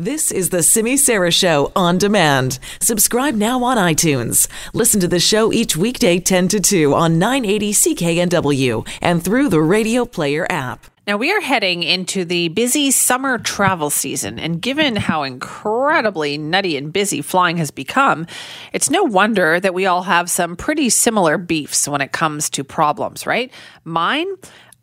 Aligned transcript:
This 0.00 0.30
is 0.30 0.50
the 0.50 0.62
Simi 0.62 0.96
Sara 0.96 1.32
Show 1.32 1.72
on 1.74 1.98
demand. 1.98 2.60
Subscribe 2.80 3.34
now 3.34 3.64
on 3.64 3.76
iTunes. 3.76 4.46
Listen 4.72 5.00
to 5.00 5.08
the 5.08 5.18
show 5.18 5.52
each 5.52 5.76
weekday 5.76 6.20
10 6.20 6.46
to 6.46 6.60
2 6.60 6.94
on 6.94 7.18
980 7.18 7.72
CKNW 7.72 8.88
and 9.02 9.24
through 9.24 9.48
the 9.48 9.60
Radio 9.60 10.04
Player 10.04 10.46
app. 10.48 10.86
Now, 11.08 11.16
we 11.16 11.32
are 11.32 11.40
heading 11.40 11.82
into 11.82 12.24
the 12.24 12.46
busy 12.48 12.92
summer 12.92 13.38
travel 13.38 13.90
season, 13.90 14.38
and 14.38 14.62
given 14.62 14.94
how 14.94 15.24
incredibly 15.24 16.38
nutty 16.38 16.76
and 16.76 16.92
busy 16.92 17.20
flying 17.20 17.56
has 17.56 17.72
become, 17.72 18.28
it's 18.72 18.90
no 18.90 19.02
wonder 19.02 19.58
that 19.58 19.74
we 19.74 19.86
all 19.86 20.02
have 20.02 20.30
some 20.30 20.54
pretty 20.54 20.90
similar 20.90 21.38
beefs 21.38 21.88
when 21.88 22.02
it 22.02 22.12
comes 22.12 22.48
to 22.50 22.62
problems, 22.62 23.26
right? 23.26 23.50
Mine, 23.84 24.28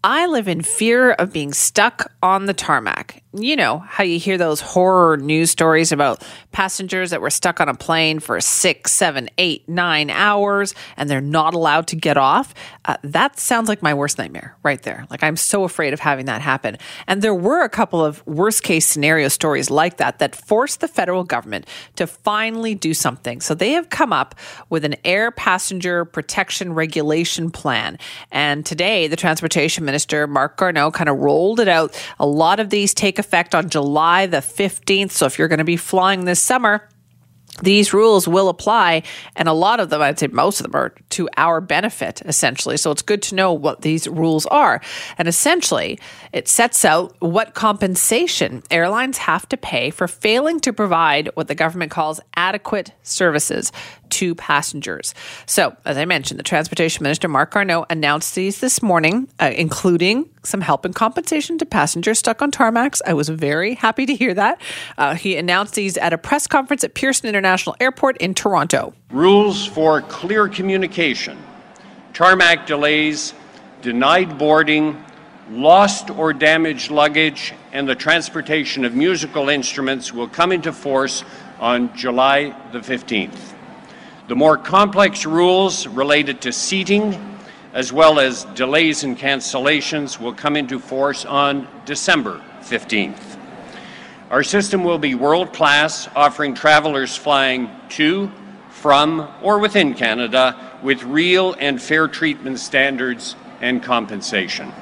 I 0.08 0.28
live 0.28 0.48
in 0.48 0.62
fear 0.62 1.14
of 1.14 1.34
being 1.34 1.52
stuck 1.52 2.12
on 2.22 2.46
the 2.46 2.54
tarmac 2.54 3.24
you 3.38 3.55
know 3.55 3.80
how 3.80 4.04
you 4.04 4.18
hear 4.18 4.38
those 4.38 4.62
horror 4.62 5.18
news 5.18 5.52
stories 5.52 5.92
about 5.92 6.24
passengers 6.52 7.09
that 7.09 7.22
were 7.22 7.30
stuck 7.30 7.59
on 7.59 7.68
a 7.68 7.73
plane 7.73 8.20
for 8.20 8.40
six, 8.40 8.94
seven, 8.94 9.30
eight, 9.38 9.68
nine 9.68 10.09
hours 10.09 10.73
and 10.95 11.09
they're 11.09 11.22
not 11.22 11.54
allowed 11.54 11.88
to 11.88 11.95
get 11.95 12.18
off. 12.18 12.54
Uh, 12.86 12.95
that 13.04 13.40
sounds 13.40 13.68
like 13.68 13.81
my 13.81 13.94
worst 13.94 14.18
nightmare 14.18 14.55
right 14.64 14.81
there. 14.84 15.05
Like 15.09 15.22
I'm 15.22 15.36
so 15.36 15.64
afraid 15.64 15.94
of 15.94 16.00
having 16.00 16.28
that 16.28 16.42
happen. 16.42 16.78
And 17.08 17.22
there 17.22 17.36
were 17.36 17.64
a 17.64 17.70
couple 17.70 18.03
of 18.03 18.26
worst 18.26 18.64
case 18.64 18.86
scenario 18.86 19.28
stories 19.28 19.70
like 19.70 19.98
that 19.98 20.20
that 20.20 20.36
forced 20.36 20.80
the 20.80 20.88
federal 20.88 21.23
government 21.23 21.67
to 21.98 22.08
finally 22.08 22.73
do 22.73 22.94
something. 22.94 23.42
So 23.42 23.53
they 23.53 23.72
have 23.72 23.90
come 23.90 24.14
up 24.14 24.36
with 24.70 24.86
an 24.86 24.95
air 25.03 25.31
passenger 25.31 26.06
protection 26.06 26.73
regulation 26.73 27.52
plan. 27.52 27.98
And 28.31 28.66
today, 28.66 29.08
the 29.08 29.16
transportation 29.16 29.84
minister, 29.84 29.95
Marc 30.27 30.58
Garneau, 30.58 30.91
kind 30.91 31.09
of 31.09 31.17
rolled 31.17 31.59
it 31.59 31.67
out. 31.67 31.99
A 32.20 32.26
lot 32.26 32.59
of 32.59 32.70
these 32.70 32.94
take 32.94 33.20
effect 33.20 33.55
on 33.55 33.70
July 33.70 34.26
the 34.26 34.38
15th. 34.38 35.12
So 35.12 35.26
if 35.26 35.40
you're 35.40 35.48
going 35.48 35.59
to 35.59 35.63
be 35.63 35.77
flying 35.77 36.26
this 36.26 36.41
summer, 36.41 36.88
these 37.62 37.94
rules 37.94 38.27
will 38.27 38.50
apply, 38.50 39.03
and 39.36 39.47
a 39.47 39.53
lot 39.53 39.80
of 39.80 39.89
them, 39.89 40.02
I'd 40.02 40.20
say 40.20 40.28
most 40.28 40.59
of 40.59 40.66
them, 40.66 40.75
are 40.75 40.94
to 41.11 41.30
our 41.38 41.61
benefit, 41.61 42.22
essentially. 42.25 42.75
So 42.75 42.92
it's 42.92 43.02
good 43.02 43.22
to 43.23 43.36
know 43.36 43.53
what 43.53 43.81
these 43.81 44.08
rules 44.08 44.45
are. 44.47 44.81
And 45.17 45.28
essentially, 45.28 45.98
it 46.33 46.50
sets 46.50 46.83
out 46.83 47.16
what 47.20 47.53
compensation 47.53 48.61
airlines 48.70 49.20
have 49.20 49.48
to 49.50 49.58
pay 49.58 49.89
for 49.89 50.08
failing 50.08 50.59
to 50.61 50.73
provide 50.73 51.30
what 51.36 51.48
the 51.48 51.55
government 51.55 51.92
calls 51.92 52.20
adequate 52.36 52.92
services 53.03 53.72
to 54.11 54.36
passengers. 54.36 55.14
So, 55.45 55.75
as 55.86 55.98
I 55.98 56.06
mentioned, 56.06 56.39
the 56.39 56.44
Transportation 56.44 57.03
Minister, 57.03 57.28
Marc 57.28 57.52
Garneau, 57.52 57.86
announced 57.89 58.36
these 58.36 58.59
this 58.59 58.81
morning, 58.81 59.28
uh, 59.39 59.52
including 59.56 60.30
some 60.44 60.61
help 60.61 60.86
and 60.86 60.94
compensation 60.94 61.58
to 61.58 61.66
passengers 61.66 62.20
stuck 62.20 62.42
on 62.42 62.52
tarmacs. 62.52 63.02
I 63.06 63.14
was 63.14 63.30
very 63.30 63.76
happy 63.76 64.06
to 64.06 64.16
hear 64.16 64.33
that. 64.33 64.61
Uh, 64.98 65.16
he 65.16 65.38
announced 65.38 65.76
these 65.76 65.98
at 65.98 66.14
a 66.14 66.17
press 66.17 66.48
conference 66.48 66.83
at 66.83 66.94
Pearson 66.94 67.28
International 67.28 67.76
Airport 67.80 68.17
in 68.17 68.33
Toronto. 68.33 68.94
Rules 69.11 69.66
for 69.66 70.02
clear 70.02 70.48
communication, 70.48 71.38
tarmac 72.14 72.67
delays, 72.67 73.33
denied 73.81 74.38
boarding, 74.38 75.03
lost 75.50 76.09
or 76.09 76.33
damaged 76.33 76.92
luggage, 76.92 77.53
and 77.72 77.88
the 77.88 77.95
transportation 77.95 78.86
of 78.86 78.95
musical 78.95 79.50
instruments 79.50 80.14
will 80.14 80.28
come 80.28 80.52
into 80.52 80.72
force 80.72 81.23
on 81.59 81.95
July 81.95 82.56
the 82.72 82.80
15th. 82.80 83.55
The 84.28 84.36
more 84.36 84.58
complex 84.58 85.23
rules 85.23 85.86
related 85.86 86.42
to 86.42 86.52
seating, 86.52 87.38
as 87.73 87.94
well 87.94 88.20
as 88.20 88.45
delays 88.56 89.04
and 89.04 89.16
cancellations, 89.16 90.20
will 90.20 90.34
come 90.34 90.56
into 90.56 90.80
force 90.80 91.26
on 91.26 91.67
December 91.86 92.44
15th. 92.62 93.38
Our 94.32 94.42
system 94.42 94.84
will 94.84 94.98
be 94.98 95.14
world 95.14 95.54
class, 95.54 96.09
offering 96.16 96.56
travelers 96.56 97.16
flying 97.16 97.70
to, 97.90 98.32
from, 98.72 99.28
or 99.44 99.59
within 99.59 99.94
Canada 99.94 100.80
with 100.82 101.04
real 101.04 101.56
and 101.60 101.80
fair 101.80 102.08
treatment 102.08 102.58
standards 102.60 103.36
and 103.61 103.83
compensation. 103.83 104.73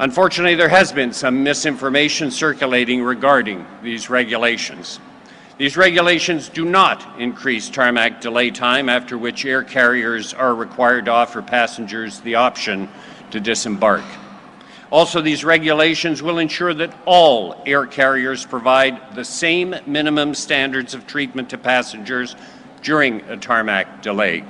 Unfortunately, 0.00 0.56
there 0.56 0.68
has 0.68 0.90
been 0.90 1.12
some 1.12 1.44
misinformation 1.44 2.32
circulating 2.32 3.00
regarding 3.00 3.64
these 3.80 4.10
regulations. 4.10 4.98
These 5.60 5.76
regulations 5.76 6.48
do 6.48 6.64
not 6.64 7.20
increase 7.20 7.68
tarmac 7.68 8.22
delay 8.22 8.50
time, 8.50 8.88
after 8.88 9.18
which 9.18 9.44
air 9.44 9.62
carriers 9.62 10.32
are 10.32 10.54
required 10.54 11.04
to 11.04 11.10
offer 11.10 11.42
passengers 11.42 12.20
the 12.20 12.36
option 12.36 12.88
to 13.30 13.40
disembark. 13.40 14.02
Also, 14.90 15.20
these 15.20 15.44
regulations 15.44 16.22
will 16.22 16.38
ensure 16.38 16.72
that 16.72 16.96
all 17.04 17.62
air 17.66 17.84
carriers 17.84 18.46
provide 18.46 19.14
the 19.14 19.22
same 19.22 19.74
minimum 19.84 20.34
standards 20.34 20.94
of 20.94 21.06
treatment 21.06 21.50
to 21.50 21.58
passengers 21.58 22.36
during 22.80 23.20
a 23.28 23.36
tarmac 23.36 24.00
delay. 24.00 24.42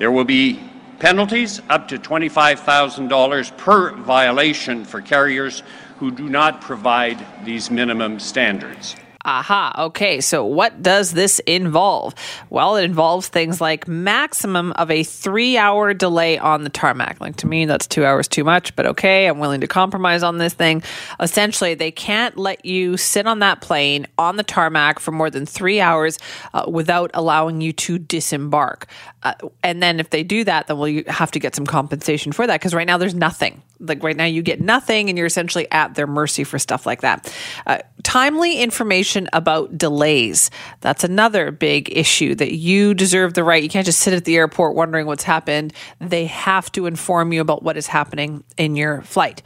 There 0.00 0.10
will 0.10 0.24
be 0.24 0.58
penalties 0.98 1.62
up 1.68 1.86
to 1.86 1.98
$25,000 1.98 3.56
per 3.58 3.94
violation 3.94 4.84
for 4.86 5.00
carriers 5.00 5.62
who 5.98 6.10
do 6.10 6.28
not 6.28 6.60
provide 6.60 7.24
these 7.44 7.70
minimum 7.70 8.18
standards. 8.18 8.96
Aha. 9.24 9.72
Okay. 9.86 10.20
So, 10.20 10.44
what 10.44 10.82
does 10.82 11.12
this 11.12 11.38
involve? 11.40 12.14
Well, 12.50 12.76
it 12.76 12.84
involves 12.84 13.28
things 13.28 13.60
like 13.60 13.86
maximum 13.86 14.72
of 14.72 14.90
a 14.90 15.04
three 15.04 15.56
hour 15.56 15.94
delay 15.94 16.38
on 16.38 16.64
the 16.64 16.70
tarmac. 16.70 17.20
Like 17.20 17.36
to 17.36 17.46
me, 17.46 17.64
that's 17.66 17.86
two 17.86 18.04
hours 18.04 18.26
too 18.26 18.44
much, 18.44 18.74
but 18.74 18.86
okay. 18.86 19.26
I'm 19.26 19.38
willing 19.38 19.60
to 19.60 19.68
compromise 19.68 20.22
on 20.22 20.38
this 20.38 20.54
thing. 20.54 20.82
Essentially, 21.20 21.74
they 21.74 21.90
can't 21.90 22.36
let 22.36 22.64
you 22.64 22.96
sit 22.96 23.26
on 23.26 23.38
that 23.40 23.60
plane 23.60 24.06
on 24.18 24.36
the 24.36 24.42
tarmac 24.42 24.98
for 24.98 25.12
more 25.12 25.30
than 25.30 25.46
three 25.46 25.80
hours 25.80 26.18
uh, 26.52 26.64
without 26.68 27.10
allowing 27.14 27.60
you 27.60 27.72
to 27.72 27.98
disembark. 27.98 28.86
Uh, 29.22 29.34
and 29.62 29.82
then 29.82 30.00
if 30.00 30.10
they 30.10 30.24
do 30.24 30.42
that, 30.44 30.66
then 30.66 30.78
well, 30.78 31.02
have 31.06 31.30
to 31.30 31.38
get 31.38 31.54
some 31.54 31.66
compensation 31.66 32.32
for 32.32 32.46
that 32.46 32.60
because 32.60 32.74
right 32.74 32.86
now 32.86 32.98
there's 32.98 33.14
nothing. 33.14 33.62
Like 33.82 34.02
right 34.02 34.16
now, 34.16 34.24
you 34.24 34.42
get 34.42 34.60
nothing, 34.60 35.08
and 35.08 35.18
you're 35.18 35.26
essentially 35.26 35.70
at 35.70 35.94
their 35.94 36.06
mercy 36.06 36.44
for 36.44 36.58
stuff 36.58 36.86
like 36.86 37.02
that. 37.02 37.32
Uh, 37.66 37.78
timely 38.02 38.60
information 38.60 39.28
about 39.32 39.76
delays. 39.76 40.50
That's 40.80 41.04
another 41.04 41.50
big 41.50 41.96
issue 41.96 42.34
that 42.36 42.54
you 42.54 42.94
deserve 42.94 43.34
the 43.34 43.44
right. 43.44 43.62
You 43.62 43.68
can't 43.68 43.86
just 43.86 44.00
sit 44.00 44.14
at 44.14 44.24
the 44.24 44.36
airport 44.36 44.74
wondering 44.74 45.06
what's 45.06 45.24
happened. 45.24 45.72
They 46.00 46.26
have 46.26 46.70
to 46.72 46.86
inform 46.86 47.32
you 47.32 47.40
about 47.40 47.62
what 47.62 47.76
is 47.76 47.88
happening 47.88 48.44
in 48.56 48.76
your 48.76 49.02
flight. 49.02 49.42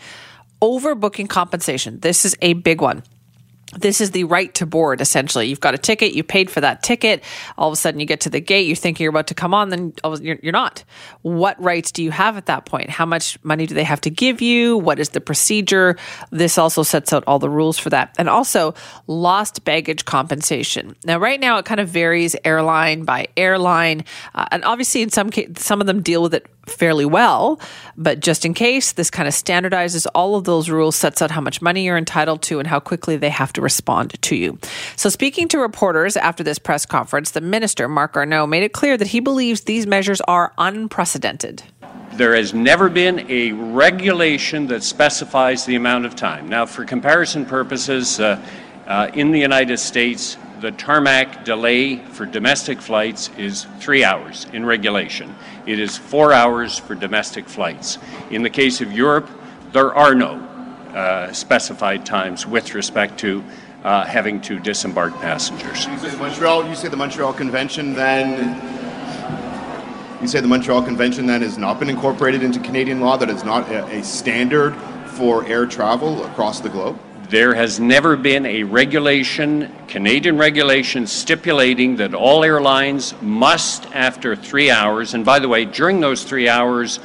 Overbooking 0.63 1.29
compensation. 1.29 2.01
This 2.01 2.25
is 2.25 2.37
a 2.41 2.53
big 2.55 2.81
one 2.81 3.03
this 3.81 4.01
is 4.01 4.11
the 4.11 4.25
right 4.25 4.53
to 4.55 4.67
board 4.67 5.01
essentially. 5.01 5.47
You've 5.47 5.61
got 5.61 5.75
a 5.75 5.79
ticket 5.79 6.15
you 6.15 6.23
paid 6.23 6.51
for 6.51 6.61
that 6.61 6.83
ticket. 6.83 7.23
All 7.57 7.69
of 7.69 7.73
a 7.73 7.77
sudden 7.77 8.01
you 8.01 8.07
get 8.07 8.21
to 8.21 8.31
the 8.31 8.41
gate 8.41 8.67
you're 8.67 8.77
thinking 8.77 9.05
you're 9.05 9.11
about 9.11 9.29
to 9.29 9.35
come 9.35 9.55
on 9.55 9.71
then 9.71 9.93
you're, 10.21 10.39
you're 10.43 10.53
not. 10.53 10.85
What 11.23 11.61
rights 11.63 11.93
do 11.93 12.03
you 12.03 12.11
have 12.11 12.37
at 12.37 12.47
that 12.47 12.67
point? 12.67 12.91
How 12.91 13.07
much 13.07 13.43
money 13.45 13.67
do 13.67 13.75
they 13.75 13.85
have 13.85 14.01
to 14.03 14.11
give 14.11 14.41
you? 14.41 14.79
What 14.79 14.99
is 14.99 15.11
the 15.11 15.21
procedure? 15.21 15.97
This 16.31 16.59
also 16.59 16.83
sets 16.83 17.13
out 17.13 17.25
all 17.27 17.39
the 17.39 17.51
rules 17.51 17.79
for 17.79 17.91
that. 17.91 18.15
And 18.19 18.29
also 18.29 18.75
lost 19.07 19.65
baggage 19.65 20.05
compensation. 20.05 20.97
Now 21.05 21.19
right 21.19 21.41
now 21.41 21.59
it 21.59 21.65
kind 21.65 21.81
of 21.81 21.89
varies 21.89 22.37
airline 22.45 23.05
by 23.05 23.29
airline 23.37 24.05
uh, 24.35 24.47
and 24.51 24.65
obviously 24.65 25.03
in 25.03 25.11
some 25.11 25.31
cases 25.31 25.65
some 25.65 25.81
of 25.81 25.87
them 25.87 26.03
deal 26.03 26.23
with 26.23 26.35
it 26.35 26.47
fairly 26.67 27.05
well. 27.05 27.61
But 27.97 28.21
just 28.21 28.45
in 28.45 28.55
case, 28.55 28.93
this 28.93 29.11
kind 29.11 29.27
of 29.27 29.35
standardizes 29.35 30.07
all 30.15 30.37
of 30.37 30.45
those 30.45 30.69
rules, 30.69 30.97
sets 30.97 31.23
out 31.23 31.31
how 31.31 31.41
much 31.41 31.63
money 31.63 31.85
you're 31.85 31.97
entitled 31.97 32.43
to 32.43 32.59
and 32.59 32.69
how 32.69 32.81
quickly 32.81 33.17
they 33.17 33.31
have 33.31 33.53
to 33.55 33.61
respond 33.61 34.21
to 34.23 34.37
you. 34.37 34.59
So, 34.97 35.09
speaking 35.09 35.49
to 35.49 35.59
reporters 35.59 36.17
after 36.17 36.43
this 36.43 36.59
press 36.59 36.85
conference, 36.87 37.31
the 37.31 37.41
minister, 37.41 37.89
Marc 37.89 38.15
Garneau, 38.15 38.47
made 38.47 38.63
it 38.63 38.73
clear 38.73 38.97
that 38.97 39.09
he 39.09 39.21
believes 39.21 39.63
these 39.63 39.87
measures 39.87 40.21
are 40.23 40.53
unprecedented. 40.59 41.63
There 42.13 42.35
has 42.35 42.55
never 42.55 42.89
been 42.89 43.27
a 43.31 43.53
regulation 43.53 44.67
that 44.69 44.83
specifies 44.83 45.67
the 45.67 45.75
amount 45.75 46.07
of 46.07 46.17
time. 46.17 46.49
Now, 46.49 46.65
for 46.65 46.85
comparison 46.85 47.45
purposes, 47.45 48.19
uh, 48.19 48.41
uh, 48.87 49.11
in 49.15 49.33
the 49.33 49.39
United 49.39 49.79
States, 49.79 50.37
the 50.61 50.73
tarmac 50.73 51.45
delay 51.45 51.97
for 51.97 52.25
domestic 52.25 52.81
flights 52.81 53.31
is 53.37 53.67
three 53.79 54.05
hours 54.05 54.47
in 54.53 54.65
regulation. 54.65 55.35
It 55.67 55.79
is 55.79 55.97
four 55.97 56.33
hours 56.33 56.79
for 56.79 56.95
domestic 56.95 57.49
flights. 57.49 57.99
In 58.31 58.43
the 58.43 58.51
case 58.51 58.81
of 58.81 58.93
Europe, 58.93 59.29
there 59.73 59.95
are 59.95 60.15
no 60.15 60.37
uh, 60.95 61.33
specified 61.33 62.07
times 62.07 62.47
with 62.47 62.75
respect 62.75 63.19
to 63.21 63.45
uh, 63.85 64.05
having 64.05 64.41
to 64.41 64.59
disembark 64.59 65.13
passengers. 65.21 65.87
You 65.87 65.99
say 65.99 66.11
the 66.11 66.17
Montreal. 66.17 66.69
You 66.69 66.75
say 66.75 66.89
the 66.89 66.97
Montreal 66.97 67.33
Convention 67.35 67.95
then. 67.95 68.55
You 70.23 70.27
say 70.27 70.41
the 70.41 70.49
Montreal 70.49 70.83
Convention 70.83 71.27
then 71.27 71.43
has 71.43 71.59
not 71.59 71.79
been 71.79 71.91
incorporated 71.91 72.43
into 72.43 72.59
Canadian 72.61 73.01
law. 73.01 73.19
That 73.19 73.29
is 73.29 73.45
not 73.45 73.71
a, 73.71 73.85
a 73.87 74.03
standard 74.03 74.75
for 75.11 75.47
air 75.47 75.67
travel 75.67 76.25
across 76.25 76.61
the 76.61 76.71
globe. 76.71 76.99
There 77.29 77.55
has 77.55 77.81
never 77.81 78.17
been 78.17 78.47
a 78.47 78.63
regulation, 78.63 79.75
Canadian 79.89 80.39
regulation, 80.39 81.09
stipulating 81.09 81.97
that 81.97 82.15
all 82.15 82.45
airlines 82.45 83.21
must, 83.21 83.85
after 83.87 84.37
three 84.37 84.71
hours, 84.71 85.13
and 85.13 85.25
by 85.25 85.41
the 85.41 85.49
way, 85.49 85.65
during 85.65 85.99
those 85.99 86.23
three 86.23 86.49
hours, 86.49 87.01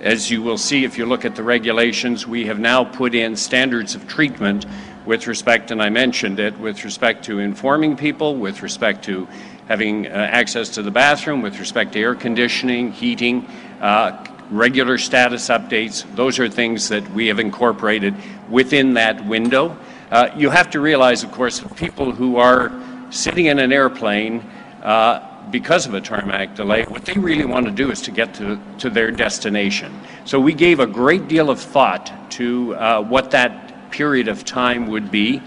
as 0.00 0.30
you 0.30 0.40
will 0.40 0.56
see 0.56 0.84
if 0.84 0.96
you 0.96 1.04
look 1.04 1.26
at 1.26 1.36
the 1.36 1.42
regulations, 1.42 2.26
we 2.26 2.46
have 2.46 2.58
now 2.58 2.84
put 2.84 3.14
in 3.14 3.36
standards 3.36 3.94
of 3.94 4.08
treatment 4.08 4.64
with 5.04 5.26
respect, 5.26 5.70
and 5.70 5.82
I 5.82 5.90
mentioned 5.90 6.40
it, 6.40 6.58
with 6.58 6.82
respect 6.82 7.26
to 7.26 7.38
informing 7.38 7.98
people, 7.98 8.36
with 8.36 8.62
respect 8.62 9.04
to 9.04 9.28
having 9.68 10.06
uh, 10.06 10.10
access 10.10 10.70
to 10.70 10.82
the 10.82 10.90
bathroom, 10.90 11.42
with 11.42 11.60
respect 11.60 11.92
to 11.92 12.00
air 12.00 12.14
conditioning, 12.14 12.92
heating, 12.92 13.46
uh, 13.82 14.24
regular 14.50 14.98
status 14.98 15.48
updates. 15.48 16.04
Those 16.16 16.38
are 16.38 16.48
things 16.48 16.88
that 16.88 17.08
we 17.12 17.28
have 17.28 17.38
incorporated 17.38 18.14
within 18.48 18.94
that 18.94 19.24
window. 19.26 19.76
Uh, 20.10 20.30
you 20.36 20.50
have 20.50 20.70
to 20.70 20.80
realize, 20.80 21.22
of 21.22 21.30
course, 21.32 21.60
people 21.76 22.12
who 22.12 22.36
are 22.36 22.72
sitting 23.10 23.46
in 23.46 23.58
an 23.58 23.72
airplane 23.72 24.40
uh, 24.82 25.26
because 25.50 25.86
of 25.86 25.94
a 25.94 26.00
tarmac 26.00 26.54
delay, 26.54 26.84
what 26.84 27.04
they 27.04 27.14
really 27.14 27.44
want 27.44 27.66
to 27.66 27.72
do 27.72 27.90
is 27.90 28.00
to 28.02 28.10
get 28.10 28.34
to, 28.34 28.60
to 28.78 28.90
their 28.90 29.10
destination. 29.10 29.92
So 30.24 30.38
we 30.40 30.54
gave 30.54 30.80
a 30.80 30.86
great 30.86 31.28
deal 31.28 31.50
of 31.50 31.60
thought 31.60 32.12
to 32.32 32.74
uh, 32.74 33.02
what 33.02 33.32
that 33.32 33.90
period 33.90 34.28
of 34.28 34.44
time 34.44 34.88
would 34.88 35.10
be, 35.10 35.42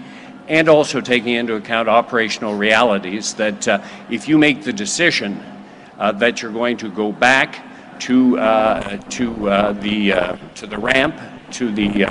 and 0.48 0.68
also 0.68 1.00
taking 1.00 1.34
into 1.34 1.54
account 1.54 1.88
operational 1.88 2.54
realities 2.54 3.34
that 3.34 3.66
uh, 3.66 3.82
if 4.10 4.28
you 4.28 4.36
make 4.36 4.62
the 4.62 4.72
decision 4.72 5.42
uh, 5.98 6.12
that 6.12 6.42
you're 6.42 6.52
going 6.52 6.76
to 6.76 6.90
go 6.90 7.12
back 7.12 7.64
to, 8.00 8.38
uh, 8.38 8.96
to, 9.10 9.48
uh, 9.48 9.72
the, 9.72 10.12
uh, 10.12 10.36
to 10.54 10.66
the 10.66 10.78
ramp, 10.78 11.18
to 11.52 11.72
the 11.72 12.06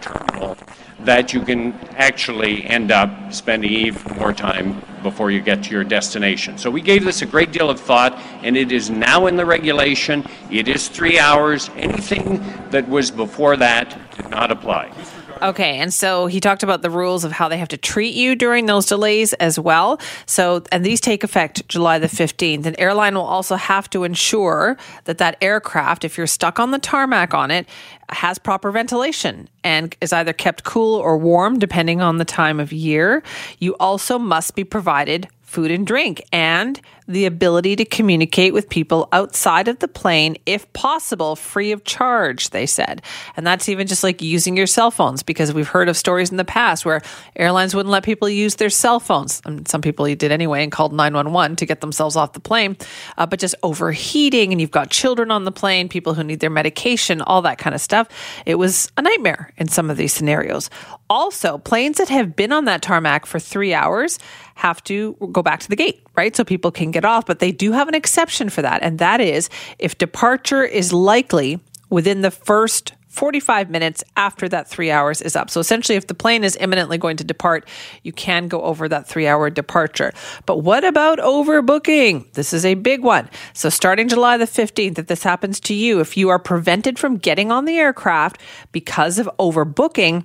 terminal, 0.00 0.56
that 1.00 1.32
you 1.32 1.42
can 1.42 1.72
actually 1.96 2.64
end 2.64 2.90
up 2.92 3.32
spending 3.32 3.70
even 3.70 4.16
more 4.16 4.32
time 4.32 4.80
before 5.02 5.30
you 5.30 5.40
get 5.40 5.62
to 5.64 5.70
your 5.70 5.84
destination. 5.84 6.56
So 6.56 6.70
we 6.70 6.80
gave 6.80 7.04
this 7.04 7.22
a 7.22 7.26
great 7.26 7.52
deal 7.52 7.68
of 7.68 7.80
thought, 7.80 8.14
and 8.42 8.56
it 8.56 8.70
is 8.70 8.88
now 8.88 9.26
in 9.26 9.36
the 9.36 9.44
regulation. 9.44 10.24
It 10.50 10.68
is 10.68 10.88
three 10.88 11.18
hours. 11.18 11.70
Anything 11.76 12.42
that 12.70 12.88
was 12.88 13.10
before 13.10 13.56
that 13.56 13.98
did 14.16 14.30
not 14.30 14.50
apply. 14.50 14.92
Okay, 15.40 15.78
and 15.78 15.92
so 15.92 16.26
he 16.26 16.40
talked 16.40 16.62
about 16.62 16.82
the 16.82 16.90
rules 16.90 17.24
of 17.24 17.32
how 17.32 17.48
they 17.48 17.58
have 17.58 17.68
to 17.68 17.76
treat 17.76 18.14
you 18.14 18.34
during 18.34 18.66
those 18.66 18.86
delays 18.86 19.32
as 19.34 19.58
well. 19.58 20.00
So, 20.26 20.62
and 20.70 20.84
these 20.84 21.00
take 21.00 21.24
effect 21.24 21.66
July 21.68 21.98
the 21.98 22.06
15th. 22.06 22.66
An 22.66 22.78
airline 22.78 23.14
will 23.14 23.22
also 23.22 23.56
have 23.56 23.88
to 23.90 24.04
ensure 24.04 24.76
that 25.04 25.18
that 25.18 25.36
aircraft, 25.40 26.04
if 26.04 26.16
you're 26.16 26.26
stuck 26.26 26.60
on 26.60 26.70
the 26.70 26.78
tarmac 26.78 27.34
on 27.34 27.50
it, 27.50 27.66
has 28.10 28.38
proper 28.38 28.70
ventilation 28.70 29.48
and 29.64 29.96
is 30.00 30.12
either 30.12 30.32
kept 30.32 30.64
cool 30.64 30.96
or 30.96 31.16
warm 31.16 31.58
depending 31.58 32.00
on 32.00 32.18
the 32.18 32.24
time 32.24 32.60
of 32.60 32.72
year. 32.72 33.22
You 33.58 33.74
also 33.80 34.18
must 34.18 34.54
be 34.54 34.64
provided 34.64 35.28
food 35.42 35.70
and 35.70 35.86
drink, 35.86 36.22
and 36.32 36.80
the 37.08 37.26
ability 37.26 37.76
to 37.76 37.84
communicate 37.84 38.52
with 38.52 38.68
people 38.68 39.08
outside 39.12 39.68
of 39.68 39.78
the 39.80 39.88
plane, 39.88 40.36
if 40.46 40.70
possible, 40.72 41.36
free 41.36 41.72
of 41.72 41.84
charge, 41.84 42.50
they 42.50 42.66
said. 42.66 43.02
And 43.36 43.46
that's 43.46 43.68
even 43.68 43.86
just 43.86 44.04
like 44.04 44.22
using 44.22 44.56
your 44.56 44.66
cell 44.66 44.90
phones, 44.90 45.22
because 45.22 45.52
we've 45.52 45.68
heard 45.68 45.88
of 45.88 45.96
stories 45.96 46.30
in 46.30 46.36
the 46.36 46.44
past 46.44 46.84
where 46.84 47.02
airlines 47.36 47.74
wouldn't 47.74 47.90
let 47.90 48.04
people 48.04 48.28
use 48.28 48.56
their 48.56 48.70
cell 48.70 49.00
phones. 49.00 49.42
And 49.44 49.66
some 49.66 49.80
people 49.80 50.06
did 50.06 50.32
anyway 50.32 50.62
and 50.62 50.70
called 50.70 50.92
911 50.92 51.56
to 51.56 51.66
get 51.66 51.80
themselves 51.80 52.16
off 52.16 52.32
the 52.32 52.40
plane, 52.40 52.76
uh, 53.18 53.26
but 53.26 53.40
just 53.40 53.54
overheating, 53.62 54.52
and 54.52 54.60
you've 54.60 54.70
got 54.70 54.90
children 54.90 55.30
on 55.30 55.44
the 55.44 55.52
plane, 55.52 55.88
people 55.88 56.14
who 56.14 56.22
need 56.22 56.40
their 56.40 56.50
medication, 56.50 57.20
all 57.22 57.42
that 57.42 57.58
kind 57.58 57.74
of 57.74 57.80
stuff. 57.80 58.08
It 58.46 58.56
was 58.56 58.90
a 58.96 59.02
nightmare 59.02 59.52
in 59.56 59.68
some 59.68 59.90
of 59.90 59.96
these 59.96 60.12
scenarios. 60.12 60.70
Also, 61.10 61.58
planes 61.58 61.98
that 61.98 62.08
have 62.08 62.36
been 62.36 62.52
on 62.52 62.64
that 62.66 62.80
tarmac 62.80 63.26
for 63.26 63.38
three 63.38 63.74
hours 63.74 64.18
have 64.54 64.82
to 64.84 65.16
go 65.32 65.42
back 65.42 65.60
to 65.60 65.68
the 65.68 65.76
gate, 65.76 66.06
right? 66.16 66.36
So 66.36 66.44
people 66.44 66.70
can 66.70 66.91
get 66.92 67.04
off, 67.04 67.26
but 67.26 67.38
they 67.38 67.52
do 67.52 67.72
have 67.72 67.88
an 67.88 67.94
exception 67.94 68.48
for 68.48 68.62
that. 68.62 68.82
And 68.82 68.98
that 68.98 69.20
is 69.20 69.48
if 69.78 69.98
departure 69.98 70.64
is 70.64 70.92
likely 70.92 71.60
within 71.90 72.22
the 72.22 72.30
first 72.30 72.92
45 73.12 73.68
minutes 73.68 74.02
after 74.16 74.48
that 74.48 74.66
three 74.66 74.90
hours 74.90 75.20
is 75.20 75.36
up. 75.36 75.50
So 75.50 75.60
essentially, 75.60 75.96
if 75.96 76.06
the 76.06 76.14
plane 76.14 76.44
is 76.44 76.56
imminently 76.56 76.96
going 76.96 77.18
to 77.18 77.24
depart, 77.24 77.68
you 78.02 78.10
can 78.10 78.48
go 78.48 78.62
over 78.62 78.88
that 78.88 79.06
three 79.06 79.26
hour 79.26 79.50
departure. 79.50 80.12
But 80.46 80.60
what 80.60 80.82
about 80.82 81.18
overbooking? 81.18 82.32
This 82.32 82.54
is 82.54 82.64
a 82.64 82.72
big 82.72 83.02
one. 83.02 83.28
So 83.52 83.68
starting 83.68 84.08
July 84.08 84.38
the 84.38 84.46
15th, 84.46 84.98
if 84.98 85.08
this 85.08 85.24
happens 85.24 85.60
to 85.60 85.74
you, 85.74 86.00
if 86.00 86.16
you 86.16 86.30
are 86.30 86.38
prevented 86.38 86.98
from 86.98 87.18
getting 87.18 87.52
on 87.52 87.66
the 87.66 87.76
aircraft 87.76 88.40
because 88.72 89.18
of 89.18 89.28
overbooking, 89.38 90.24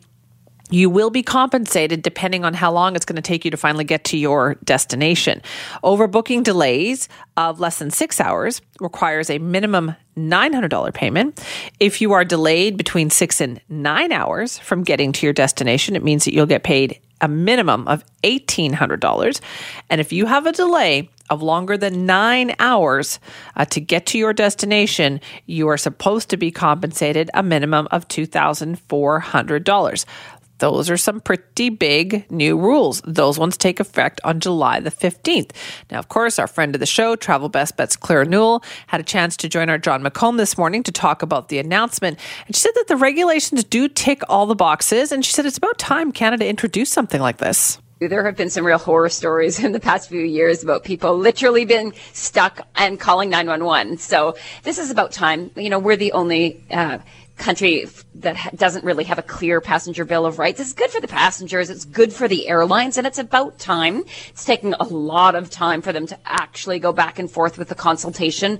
you 0.69 0.89
will 0.89 1.09
be 1.09 1.23
compensated 1.23 2.01
depending 2.01 2.43
on 2.43 2.53
how 2.53 2.71
long 2.71 2.95
it's 2.95 3.05
going 3.05 3.15
to 3.15 3.21
take 3.21 3.45
you 3.45 3.51
to 3.51 3.57
finally 3.57 3.83
get 3.83 4.03
to 4.05 4.17
your 4.17 4.55
destination. 4.63 5.41
Overbooking 5.83 6.43
delays 6.43 7.07
of 7.37 7.59
less 7.59 7.79
than 7.79 7.91
six 7.91 8.19
hours 8.19 8.61
requires 8.79 9.29
a 9.29 9.37
minimum 9.39 9.95
$900 10.17 10.93
payment. 10.93 11.43
If 11.79 12.01
you 12.01 12.13
are 12.13 12.25
delayed 12.25 12.75
between 12.77 13.09
six 13.09 13.39
and 13.39 13.61
nine 13.69 14.11
hours 14.11 14.57
from 14.57 14.83
getting 14.83 15.11
to 15.13 15.25
your 15.25 15.33
destination, 15.33 15.95
it 15.95 16.03
means 16.03 16.25
that 16.25 16.33
you'll 16.33 16.45
get 16.47 16.63
paid 16.63 16.99
a 17.21 17.27
minimum 17.27 17.87
of 17.87 18.03
$1,800. 18.23 19.41
And 19.89 20.01
if 20.01 20.11
you 20.13 20.27
have 20.27 20.45
a 20.45 20.51
delay 20.51 21.09
of 21.29 21.41
longer 21.41 21.77
than 21.77 22.05
nine 22.05 22.55
hours 22.59 23.19
uh, 23.55 23.65
to 23.65 23.81
get 23.81 24.05
to 24.07 24.17
your 24.17 24.33
destination, 24.33 25.21
you 25.45 25.67
are 25.67 25.77
supposed 25.77 26.29
to 26.29 26.37
be 26.37 26.51
compensated 26.51 27.29
a 27.33 27.43
minimum 27.43 27.87
of 27.91 28.07
$2,400. 28.07 30.05
Those 30.59 30.89
are 30.89 30.97
some 30.97 31.19
pretty 31.19 31.69
big 31.69 32.29
new 32.31 32.57
rules. 32.57 33.01
Those 33.05 33.37
ones 33.37 33.57
take 33.57 33.79
effect 33.79 34.19
on 34.23 34.39
July 34.39 34.79
the 34.79 34.91
15th. 34.91 35.51
Now, 35.91 35.99
of 35.99 36.09
course, 36.09 36.39
our 36.39 36.47
friend 36.47 36.75
of 36.75 36.79
the 36.79 36.85
show, 36.85 37.15
Travel 37.15 37.49
Best 37.49 37.77
Bets 37.77 37.95
Claire 37.95 38.25
Newell, 38.25 38.63
had 38.87 38.99
a 38.99 39.03
chance 39.03 39.37
to 39.37 39.49
join 39.49 39.69
our 39.69 39.77
Jon 39.77 40.03
McComb 40.03 40.37
this 40.37 40.57
morning 40.57 40.83
to 40.83 40.91
talk 40.91 41.21
about 41.21 41.49
the 41.49 41.59
announcement. 41.59 42.19
And 42.47 42.55
she 42.55 42.61
said 42.61 42.73
that 42.75 42.87
the 42.87 42.95
regulations 42.95 43.63
do 43.63 43.87
tick 43.87 44.21
all 44.29 44.45
the 44.45 44.55
boxes. 44.55 45.11
And 45.11 45.23
she 45.23 45.31
said 45.31 45.45
it's 45.45 45.57
about 45.57 45.77
time 45.77 46.11
Canada 46.11 46.47
introduced 46.47 46.93
something 46.93 47.21
like 47.21 47.37
this. 47.37 47.79
There 47.99 48.25
have 48.25 48.37
been 48.37 48.51
some 48.51 48.63
real 48.65 48.77
horror 48.77 49.09
stories 49.09 49.59
in 49.63 49.71
the 49.71 49.79
past 49.79 50.09
few 50.09 50.21
years 50.21 50.63
about 50.63 50.83
people 50.83 51.17
literally 51.17 51.65
being 51.65 51.93
stuck 52.13 52.67
and 52.75 52.99
calling 52.99 53.29
911. 53.29 53.97
So 53.97 54.35
this 54.63 54.77
is 54.77 54.91
about 54.91 55.11
time. 55.11 55.51
You 55.55 55.69
know, 55.69 55.79
we're 55.79 55.95
the 55.95 56.11
only 56.11 56.63
uh, 56.69 56.99
country 57.37 57.87
that 58.15 58.55
doesn't 58.55 58.83
really 58.83 59.03
have 59.03 59.19
a 59.19 59.23
clear 59.23 59.61
passenger 59.61 60.05
bill 60.05 60.25
of 60.25 60.39
rights. 60.39 60.59
It's 60.59 60.73
good 60.73 60.89
for 60.89 60.99
the 60.99 61.07
passengers. 61.07 61.69
It's 61.69 61.85
good 61.85 62.11
for 62.11 62.27
the 62.27 62.47
airlines. 62.47 62.97
And 62.97 63.05
it's 63.07 63.19
about 63.19 63.59
time. 63.59 64.03
It's 64.29 64.45
taking 64.45 64.73
a 64.73 64.83
lot 64.83 65.35
of 65.35 65.49
time 65.49 65.81
for 65.81 65.93
them 65.93 66.07
to 66.07 66.17
actually 66.25 66.79
go 66.79 66.91
back 66.91 67.19
and 67.19 67.29
forth 67.29 67.57
with 67.57 67.69
the 67.69 67.75
consultation 67.75 68.59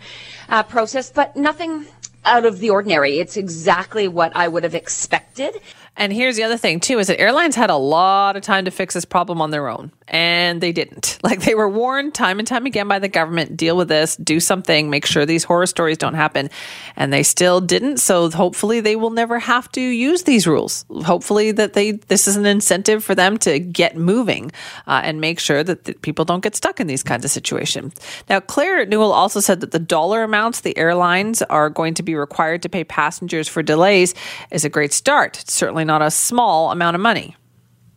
uh, 0.49 0.63
process, 0.63 1.09
but 1.09 1.35
nothing 1.35 1.85
out 2.25 2.45
of 2.45 2.59
the 2.59 2.69
ordinary. 2.69 3.19
It's 3.19 3.37
exactly 3.37 4.07
what 4.07 4.35
I 4.35 4.47
would 4.47 4.63
have 4.63 4.75
expected. 4.75 5.55
And 5.97 6.13
here's 6.13 6.35
the 6.35 6.43
other 6.43 6.57
thing 6.57 6.79
too 6.79 6.99
is 6.99 7.07
that 7.07 7.19
airlines 7.19 7.55
had 7.55 7.69
a 7.69 7.75
lot 7.75 8.35
of 8.35 8.43
time 8.43 8.65
to 8.65 8.71
fix 8.71 8.93
this 8.93 9.05
problem 9.05 9.41
on 9.41 9.51
their 9.51 9.67
own 9.67 9.91
and 10.07 10.61
they 10.61 10.71
didn't. 10.71 11.15
Like 11.27 11.41
they 11.41 11.55
were 11.55 11.67
warned 11.67 12.13
time 12.13 12.39
and 12.39 12.47
time 12.47 12.65
again 12.65 12.87
by 12.87 12.99
the 12.99 13.09
government, 13.09 13.57
deal 13.57 13.75
with 13.75 13.89
this, 13.89 14.15
do 14.15 14.39
something, 14.39 14.89
make 14.89 15.05
sure 15.05 15.25
these 15.25 15.43
horror 15.43 15.65
stories 15.65 15.97
don't 15.97 16.13
happen. 16.13 16.49
And 16.95 17.11
they 17.11 17.21
still 17.21 17.59
didn't. 17.59 17.97
So 17.97 18.29
hopefully 18.31 18.79
they 18.79 18.95
will 18.95 19.09
never 19.09 19.39
have 19.39 19.69
to 19.73 19.81
use 19.81 20.23
these 20.23 20.47
rules. 20.47 20.85
Hopefully 21.03 21.51
that 21.51 21.73
they 21.73 21.91
this 21.91 22.25
is 22.25 22.37
an 22.37 22.45
incentive 22.45 23.03
for 23.03 23.13
them 23.13 23.37
to 23.39 23.59
get 23.59 23.97
moving 23.97 24.53
uh, 24.85 25.01
and 25.03 25.19
make 25.19 25.37
sure 25.37 25.65
that 25.65 25.83
the 25.83 25.95
people 25.95 26.23
don't 26.23 26.41
get 26.41 26.55
stuck 26.55 26.79
in 26.79 26.87
these 26.87 27.03
kinds 27.03 27.25
of 27.25 27.31
situations. 27.31 27.93
Now 28.29 28.39
Claire 28.39 28.85
Newell 28.85 29.11
also 29.11 29.41
said 29.41 29.59
that 29.59 29.71
the 29.71 29.79
dollar 29.79 30.23
amounts 30.23 30.61
the 30.61 30.77
airlines 30.77 31.41
are 31.41 31.69
going 31.69 31.93
to 31.95 32.03
be 32.03 32.15
required 32.15 32.61
to 32.61 32.69
pay 32.69 32.85
passengers 32.85 33.49
for 33.49 33.61
delays 33.61 34.15
is 34.51 34.63
a 34.63 34.69
great 34.69 34.93
start. 34.93 35.41
It's 35.41 35.53
certainly 35.53 35.83
not 35.87 36.01
a 36.01 36.11
small 36.11 36.71
amount 36.71 36.95
of 36.95 37.01
money. 37.01 37.35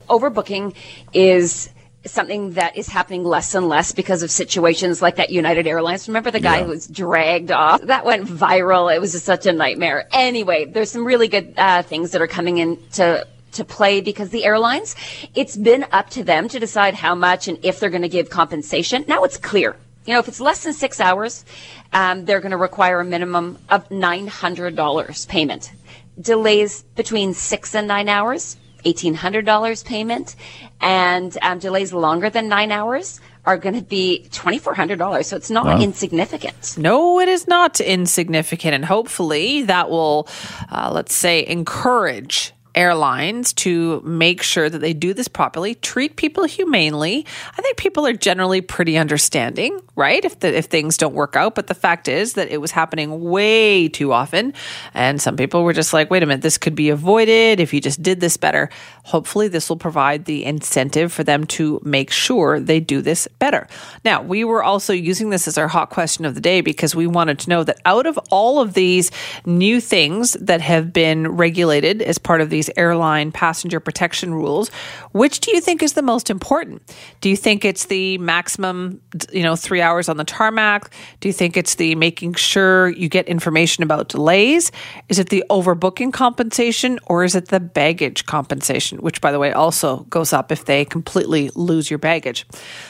Overbooking 0.09 0.75
is 1.13 1.71
something 2.07 2.53
that 2.53 2.77
is 2.77 2.89
happening 2.89 3.25
less 3.25 3.55
and 3.55 3.69
less 3.69 3.93
because 3.93 4.23
of 4.23 4.31
situations 4.31 5.03
like 5.03 5.17
that 5.17 5.31
United 5.31 5.67
Airlines. 5.67 6.09
Remember 6.09 6.31
the 6.31 6.41
guy 6.41 6.59
yeah. 6.59 6.65
who 6.65 6.71
was 6.71 6.87
dragged 6.87 7.51
off? 7.51 7.83
That 7.83 8.05
went 8.07 8.27
viral. 8.27 8.95
It 8.95 9.01
was 9.01 9.13
just 9.13 9.27
such 9.27 9.47
a 9.47 9.53
nightmare. 9.53 10.09
Anyway, 10.13 10.65
there's 10.65 10.91
some 10.91 11.05
really 11.05 11.29
good 11.29 11.55
uh, 11.59 11.83
things 11.83 12.13
that 12.13 12.23
are 12.23 12.27
coming 12.27 12.59
into 12.59 13.27
to 13.53 13.65
play 13.65 14.01
because 14.01 14.31
the 14.31 14.45
airlines, 14.45 14.95
it's 15.35 15.57
been 15.57 15.85
up 15.93 16.09
to 16.11 16.23
them 16.23 16.49
to 16.49 16.61
decide 16.61 16.95
how 16.95 17.15
much 17.15 17.49
and 17.49 17.59
if 17.65 17.81
they're 17.81 17.91
going 17.91 18.03
to 18.03 18.09
give 18.09 18.31
compensation. 18.31 19.05
Now 19.09 19.25
it's 19.25 19.37
clear. 19.37 19.77
You 20.07 20.15
know, 20.15 20.21
if 20.21 20.29
it's 20.29 20.41
less 20.41 20.65
than 20.65 20.73
six 20.73 20.99
hours, 21.01 21.45
um, 21.93 22.25
they're 22.25 22.41
going 22.41 22.53
to 22.53 22.57
require 22.57 23.01
a 23.01 23.05
minimum 23.05 23.59
of 23.69 23.89
$900 23.91 25.29
payment. 25.29 25.73
Delays 26.21 26.83
between 26.97 27.35
six 27.35 27.75
and 27.75 27.89
nine 27.89 28.09
hours, 28.09 28.57
$1,800 28.85 29.85
payment, 29.85 30.37
and 30.81 31.37
um, 31.43 31.59
delays 31.59 31.93
longer 31.93 32.31
than 32.31 32.49
nine 32.49 32.73
hours 32.73 33.21
are 33.47 33.57
going 33.57 33.75
to 33.75 33.83
be 33.83 34.27
$2,400. 34.31 35.25
So 35.25 35.37
it's 35.37 35.51
not 35.51 35.67
wow. 35.67 35.81
insignificant. 35.81 36.77
No, 36.77 37.21
it 37.21 37.29
is 37.29 37.49
not 37.49 37.81
insignificant. 37.81 38.75
And 38.75 38.85
hopefully 38.85 39.63
that 39.63 39.89
will, 39.89 40.29
uh, 40.71 40.91
let's 40.93 41.15
say, 41.15 41.47
encourage 41.47 42.53
airlines 42.75 43.53
to 43.53 44.01
make 44.03 44.43
sure 44.43 44.69
that 44.69 44.79
they 44.79 44.93
do 44.93 45.15
this 45.15 45.29
properly, 45.29 45.75
treat 45.75 46.17
people 46.17 46.45
humanely. 46.45 47.27
I 47.57 47.63
think 47.63 47.77
people 47.77 48.07
are 48.07 48.13
generally 48.13 48.61
pretty 48.61 48.97
understanding, 48.97 49.81
right? 49.97 50.25
If 50.25 50.41
the, 50.41 50.57
if 50.57 50.67
things 50.67 50.97
don't 50.97 51.15
work 51.15 51.37
out, 51.37 51.55
but 51.55 51.67
the 51.67 51.75
fact 51.75 52.09
is 52.09 52.35
that 52.35 52.49
it 52.49 52.61
was 52.61 52.71
happening 52.71 53.25
way 53.25 53.89
too 53.89 54.13
often, 54.13 54.55
and 54.95 55.21
some 55.21 55.37
people 55.37 55.65
were 55.65 55.73
just 55.73 55.93
like, 55.93 56.11
"Wait 56.11 56.23
a 56.23 56.27
minute, 56.27 56.43
this 56.43 56.59
could 56.59 56.75
be 56.75 56.91
avoided 56.91 57.61
if 57.61 57.75
you 57.75 57.81
just 57.81 58.03
did 58.03 58.21
this 58.21 58.37
better." 58.37 58.71
Hopefully, 59.05 59.49
this 59.49 59.69
will 59.69 59.77
provide 59.77 60.25
the 60.25 60.45
incentive 60.45 61.13
for 61.13 61.25
them 61.25 61.45
to 61.45 61.81
make 61.85 62.11
sure 62.11 62.61
they 62.61 62.81
do 62.81 63.03
this 63.03 63.27
better. 63.39 63.67
Now, 64.05 64.23
we 64.23 64.45
were 64.45 64.63
also 64.63 64.93
using 64.93 65.31
this 65.31 65.49
as 65.49 65.59
our 65.59 65.69
hot 65.69 65.91
question 65.91 66.25
of 66.25 66.35
the 66.35 66.41
day 66.41 66.61
because 66.61 66.95
we 66.95 67.07
wanted 67.07 67.39
to 67.41 67.49
know 67.49 67.65
that 67.65 67.81
out 67.85 68.07
of 68.07 68.19
all 68.31 68.61
of 68.61 68.75
these 68.75 69.11
new 69.45 69.81
things 69.81 70.33
that 70.41 70.61
have 70.61 70.93
been 70.93 71.29
regulated 71.29 72.03
as 72.03 72.19
part 72.19 72.41
of 72.41 72.51
airline 72.77 73.33
passenger 73.33 73.81
protection 73.81 74.35
rules, 74.35 74.69
which 75.13 75.41
do 75.41 75.53
you 75.53 75.61
think 75.61 75.83
is 75.83 75.95
the 75.95 76.03
most 76.03 76.29
important? 76.29 76.83
Do 77.21 77.31
you 77.31 77.37
think 77.37 77.65
it's 77.65 77.87
the 77.87 78.19
maximum, 78.19 79.01
you 79.33 79.43
know, 79.43 79.57
three 79.57 79.81
hours 79.81 80.09
on 80.09 80.17
the 80.17 80.25
tarmac? 80.25 80.93
Do 81.21 81.29
you 81.29 81.33
think 81.33 81.57
it's 81.57 81.77
the 81.77 81.95
making 81.95 82.35
sure 82.35 82.89
you 82.89 83.09
get 83.09 83.29
information 83.29 83.83
about 83.83 84.09
delays? 84.09 84.73
Is 85.09 85.19
it 85.19 85.29
the 85.29 85.45
overbooking 85.49 86.13
compensation 86.13 86.99
or 87.07 87.25
is 87.25 87.35
it 87.35 87.49
the 87.49 87.61
baggage 87.61 88.27
compensation, 88.27 88.99
which, 88.99 89.21
by 89.21 89.33
the 89.33 89.39
way, 89.39 89.53
also 89.53 90.01
goes 90.11 90.33
up 90.33 90.53
if 90.53 90.65
they 90.65 90.85
completely 90.85 91.51
lose 91.55 91.91
your 91.91 91.99
baggage? 91.99 92.47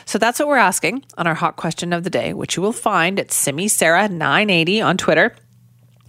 So 0.06 0.18
that's 0.18 0.38
what 0.38 0.48
we're 0.48 0.56
asking 0.56 1.04
on 1.18 1.26
our 1.26 1.34
hot 1.34 1.56
question 1.56 1.92
of 1.92 2.04
the 2.04 2.10
day, 2.10 2.32
which 2.32 2.56
you 2.56 2.62
will 2.62 2.72
find 2.72 3.20
at 3.20 3.32
Simi 3.32 3.68
Sara 3.68 4.08
980 4.08 4.80
on 4.80 4.96
Twitter. 4.96 5.34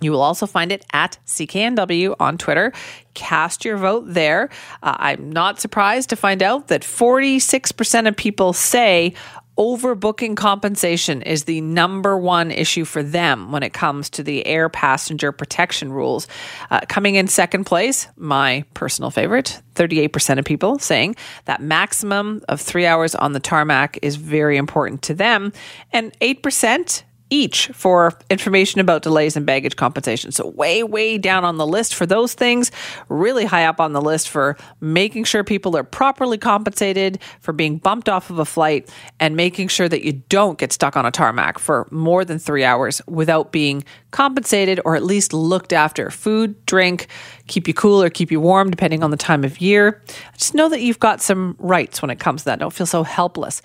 You 0.01 0.11
will 0.11 0.21
also 0.21 0.47
find 0.47 0.71
it 0.71 0.83
at 0.93 1.17
CKNW 1.27 2.15
on 2.19 2.37
Twitter. 2.37 2.73
Cast 3.13 3.63
your 3.63 3.77
vote 3.77 4.05
there. 4.07 4.49
Uh, 4.81 4.95
I'm 4.97 5.31
not 5.31 5.59
surprised 5.59 6.09
to 6.09 6.15
find 6.15 6.41
out 6.41 6.67
that 6.69 6.81
46% 6.81 8.07
of 8.07 8.17
people 8.17 8.51
say 8.53 9.13
overbooking 9.57 10.35
compensation 10.35 11.21
is 11.21 11.43
the 11.43 11.61
number 11.61 12.17
one 12.17 12.49
issue 12.49 12.83
for 12.83 13.03
them 13.03 13.51
when 13.51 13.61
it 13.61 13.73
comes 13.73 14.09
to 14.09 14.23
the 14.23 14.45
air 14.47 14.69
passenger 14.69 15.31
protection 15.31 15.91
rules. 15.91 16.27
Uh, 16.71 16.79
coming 16.87 17.13
in 17.13 17.27
second 17.27 17.65
place, 17.65 18.07
my 18.15 18.63
personal 18.73 19.11
favorite, 19.11 19.61
38% 19.75 20.39
of 20.39 20.45
people 20.45 20.79
saying 20.79 21.15
that 21.45 21.61
maximum 21.61 22.41
of 22.49 22.59
three 22.59 22.87
hours 22.87 23.13
on 23.13 23.33
the 23.33 23.39
tarmac 23.39 23.99
is 24.01 24.15
very 24.15 24.57
important 24.57 25.03
to 25.03 25.13
them. 25.13 25.53
And 25.91 26.17
8% 26.19 27.03
each 27.31 27.67
for 27.69 28.13
information 28.29 28.79
about 28.81 29.01
delays 29.01 29.35
and 29.35 29.45
baggage 29.45 29.75
compensation. 29.75 30.31
So, 30.31 30.47
way, 30.49 30.83
way 30.83 31.17
down 31.17 31.43
on 31.43 31.57
the 31.57 31.65
list 31.65 31.95
for 31.95 32.05
those 32.05 32.35
things, 32.35 32.71
really 33.09 33.45
high 33.45 33.65
up 33.65 33.79
on 33.79 33.93
the 33.93 34.01
list 34.01 34.29
for 34.29 34.57
making 34.81 35.23
sure 35.23 35.43
people 35.43 35.75
are 35.75 35.83
properly 35.83 36.37
compensated 36.37 37.19
for 37.39 37.53
being 37.53 37.77
bumped 37.77 38.09
off 38.09 38.29
of 38.29 38.37
a 38.37 38.45
flight 38.45 38.89
and 39.19 39.35
making 39.35 39.69
sure 39.69 39.89
that 39.89 40.05
you 40.05 40.11
don't 40.29 40.59
get 40.59 40.71
stuck 40.71 40.95
on 40.95 41.05
a 41.05 41.11
tarmac 41.11 41.57
for 41.57 41.87
more 41.89 42.23
than 42.23 42.37
three 42.37 42.63
hours 42.63 43.01
without 43.07 43.51
being 43.51 43.83
compensated 44.11 44.79
or 44.83 44.95
at 44.95 45.03
least 45.03 45.33
looked 45.33 45.73
after. 45.73 46.09
Food, 46.09 46.63
drink, 46.65 47.07
keep 47.47 47.67
you 47.67 47.73
cool 47.73 48.03
or 48.03 48.09
keep 48.09 48.29
you 48.29 48.41
warm, 48.41 48.69
depending 48.69 49.03
on 49.03 49.11
the 49.11 49.17
time 49.17 49.43
of 49.43 49.61
year. 49.61 50.01
Just 50.37 50.53
know 50.53 50.67
that 50.69 50.81
you've 50.81 50.99
got 50.99 51.21
some 51.21 51.55
rights 51.59 52.01
when 52.01 52.11
it 52.11 52.19
comes 52.19 52.41
to 52.41 52.45
that. 52.45 52.59
Don't 52.59 52.73
feel 52.73 52.85
so 52.85 53.03
helpless. 53.03 53.61